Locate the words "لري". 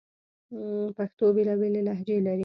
2.25-2.39